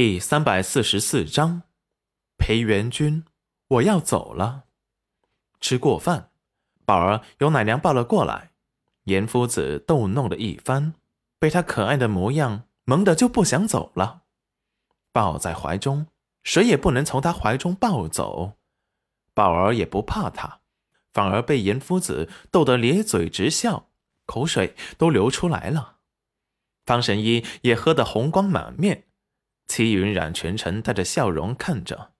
[0.00, 1.62] 第三百四十四章，
[2.36, 3.24] 裴元君，
[3.66, 4.66] 我要走了。
[5.60, 6.30] 吃过饭，
[6.86, 8.52] 宝儿由奶娘抱了过来，
[9.06, 10.94] 严夫子逗弄了一番，
[11.40, 14.22] 被他可爱的模样萌得就不想走了。
[15.10, 16.06] 抱在怀中，
[16.44, 18.52] 谁也不能从他怀中抱走。
[19.34, 20.60] 宝儿也不怕他，
[21.12, 23.88] 反而被严夫子逗得咧嘴直笑，
[24.26, 25.96] 口水都流出来了。
[26.86, 29.07] 方神医也喝得红光满面。
[29.68, 32.14] 戚云染全程带着笑容看着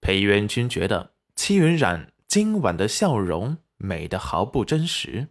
[0.00, 5.28] 裴元君，觉得戚云染今晚的笑容美得毫不真实，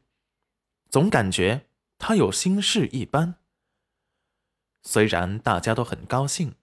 [0.90, 3.36] 总感觉他有心事一般。
[4.82, 6.56] 虽然大家都很高兴，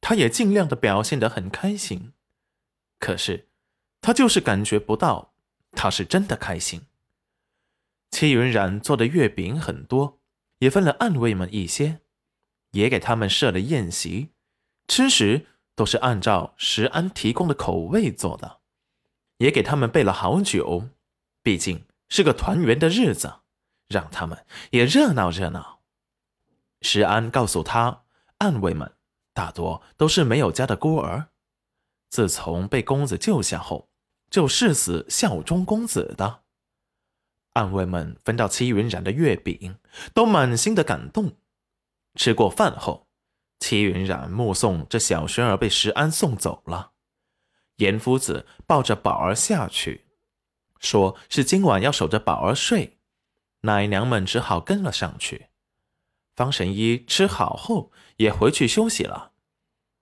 [0.00, 2.12] 他也尽量的表现得很开心，
[2.98, 3.48] 可是
[4.00, 5.34] 他就是感觉不到
[5.70, 6.86] 他是真的开心。
[8.10, 10.20] 戚云染做的月饼很多，
[10.58, 12.00] 也分了暗卫们一些。
[12.74, 14.30] 也给他们设了宴席，
[14.86, 18.58] 吃食都是按照石安提供的口味做的，
[19.38, 20.88] 也给他们备了好酒，
[21.42, 23.40] 毕竟是个团圆的日子，
[23.88, 25.80] 让他们也热闹热闹。
[26.82, 28.02] 石安告诉他，
[28.38, 28.92] 暗卫们
[29.32, 31.28] 大多都是没有家的孤儿，
[32.10, 33.88] 自从被公子救下后，
[34.28, 36.42] 就誓死效忠公子的。
[37.54, 39.76] 暗卫们分到戚云染的月饼，
[40.12, 41.36] 都满心的感动。
[42.14, 43.08] 吃过饭后，
[43.58, 46.92] 戚云染目送这小轩儿被石安送走了。
[47.76, 50.06] 严夫子抱着宝儿下去，
[50.78, 52.98] 说是今晚要守着宝儿睡，
[53.62, 55.48] 奶娘们只好跟了上去。
[56.36, 59.32] 方神医吃好后也回去休息了。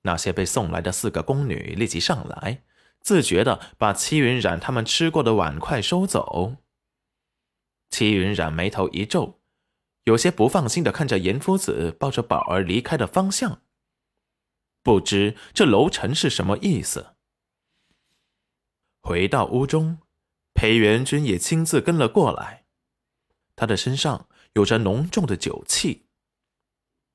[0.03, 2.63] 那些被送来的四个宫女立即上来，
[3.01, 6.57] 自觉的把戚云染他们吃过的碗筷收走。
[7.89, 9.42] 戚云染眉头一皱。
[10.05, 13.63] 有些不放心的看着严夫子抱着宝儿离开的方向，
[14.83, 17.15] 不知这楼臣是什么意思。
[19.01, 19.99] 回到屋中，
[20.55, 22.65] 裴元君也亲自跟了过来，
[23.55, 26.07] 他的身上有着浓重的酒气。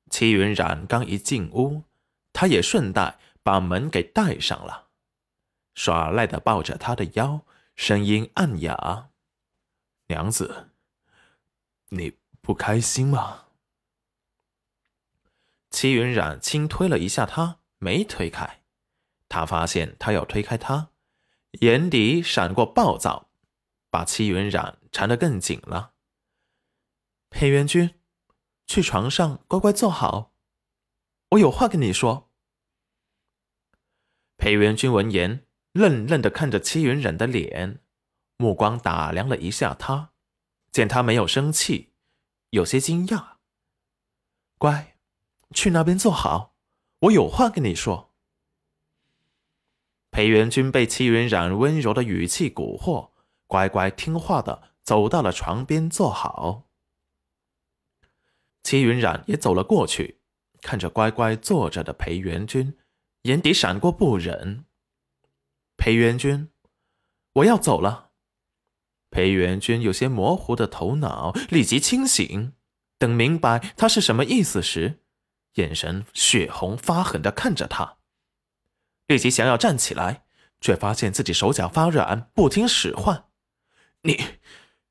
[0.09, 1.83] 齐云染刚一进屋，
[2.31, 4.87] 他也顺带把门给带上了，
[5.73, 7.45] 耍赖的抱着他的腰，
[7.75, 9.09] 声音暗哑
[10.07, 10.69] ：“娘子，
[11.89, 12.13] 你。”
[12.47, 13.47] 不开心吗？
[15.69, 18.61] 齐云染轻推了一下他，没推开。
[19.27, 20.91] 他发现他要推开他，
[21.59, 23.29] 眼底闪过暴躁，
[23.89, 25.91] 把齐云染缠得更紧了。
[27.29, 27.95] 裴元君，
[28.65, 30.31] 去床上乖乖坐好，
[31.31, 32.31] 我有话跟你说。
[34.37, 37.81] 裴元君闻言，愣愣的看着齐云染的脸，
[38.37, 40.13] 目光打量了一下他，
[40.71, 41.91] 见他没有生气。
[42.51, 43.31] 有些惊讶，
[44.57, 44.95] 乖，
[45.53, 46.55] 去那边坐好，
[46.99, 48.13] 我有话跟你说。
[50.11, 53.11] 裴元君被戚云染温柔的语气蛊惑，
[53.45, 56.63] 乖乖听话的走到了床边坐好。
[58.63, 60.19] 戚云染也走了过去，
[60.61, 62.77] 看着乖乖坐着的裴元君，
[63.23, 64.65] 眼底闪过不忍。
[65.75, 66.49] 裴元君，
[67.33, 68.06] 我要走了。
[69.17, 72.53] 裴元君有些模糊的头脑立即清醒，
[72.99, 74.99] 等明白他是什么意思时，
[75.55, 77.97] 眼神血红发狠的看着他，
[79.07, 80.25] 立即想要站起来，
[80.61, 83.25] 却发现自己手脚发软，不听使唤。
[84.03, 84.23] 你，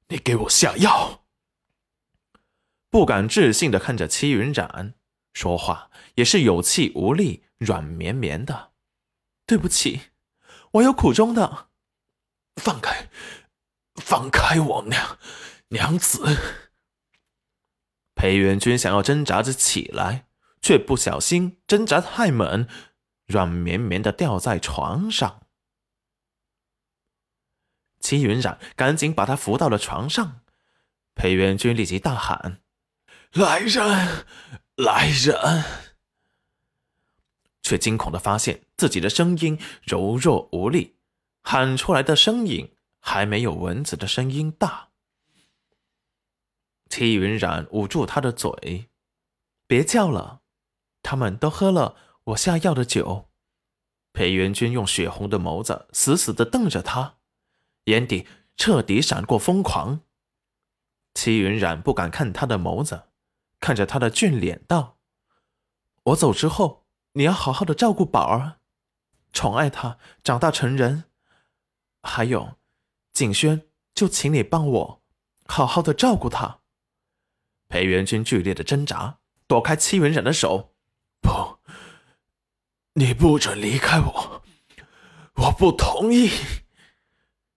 [0.08, 1.22] 你给我下药！
[2.90, 4.94] 不敢置信的看着戚云染，
[5.34, 8.72] 说话也是有气无力，软绵绵的。
[9.46, 10.00] 对不起，
[10.72, 11.68] 我有苦衷的。
[12.56, 13.08] 放开。
[13.96, 15.18] 放开我娘，
[15.68, 16.36] 娘子！
[18.14, 20.26] 裴元君想要挣扎着起来，
[20.62, 22.66] 却不小心挣扎太猛，
[23.26, 25.42] 软绵绵的掉在床上。
[28.00, 30.40] 齐云染赶紧把他扶到了床上，
[31.14, 32.60] 裴元君立即大喊
[33.34, 34.24] ：“来人，
[34.76, 35.64] 来人！”
[37.62, 40.96] 却惊恐的发现自己的声音柔弱无力，
[41.42, 42.75] 喊出来的声音。
[43.08, 44.88] 还没有蚊子的声音大。
[46.90, 48.90] 戚云染捂住他的嘴，
[49.68, 50.42] 别叫了，
[51.04, 51.94] 他们都喝了
[52.24, 53.30] 我下药的酒。
[54.12, 57.18] 裴元君用血红的眸子死死的瞪着他，
[57.84, 58.26] 眼底
[58.56, 60.00] 彻底闪过疯狂。
[61.14, 63.04] 戚云染不敢看他的眸子，
[63.60, 64.98] 看着他的俊脸道
[66.06, 68.58] ：“我走之后，你要好好的照顾宝儿，
[69.32, 71.04] 宠爱他长大成人，
[72.02, 72.56] 还有。”
[73.16, 73.62] 景轩，
[73.94, 75.02] 就请你帮我
[75.46, 76.60] 好好的照顾他。
[77.66, 80.74] 裴元君剧烈的挣扎，躲开戚云染的手。
[81.22, 81.58] 不，
[82.92, 84.42] 你不准离开我，
[85.36, 86.28] 我不同意。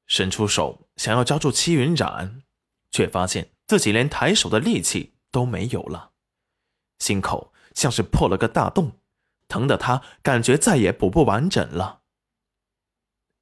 [0.07, 2.41] 伸出手想要抓住戚云染，
[2.89, 6.11] 却发现自己连抬手的力气都没有了，
[6.99, 8.93] 心口像是破了个大洞，
[9.49, 12.03] 疼得他感觉再也补不完整了。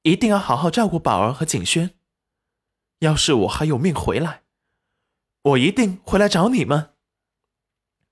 [0.02, 1.94] 一定要好好照顾宝儿和景轩。
[3.00, 4.42] 要是我还有命回来，
[5.42, 6.94] 我一定会来找你们。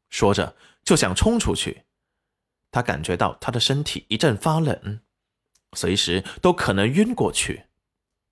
[0.08, 1.84] 说着就想冲出去。
[2.70, 5.00] 他感觉到他的身体一阵发冷，
[5.72, 7.66] 随时都可能晕过去。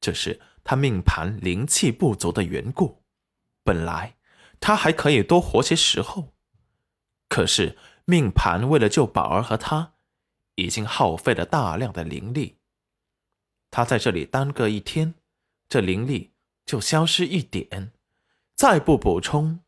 [0.00, 3.02] 这是他命盘灵气不足的缘故。
[3.62, 4.16] 本来
[4.60, 6.34] 他还可以多活些时候，
[7.28, 9.94] 可是命盘为了救宝儿和他，
[10.56, 12.58] 已经耗费了大量的灵力。
[13.70, 15.14] 他在这里耽搁一天，
[15.68, 16.33] 这灵力
[16.64, 17.92] 就消失一点，
[18.54, 19.60] 再不补充，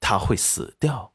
[0.00, 1.14] 他会死掉。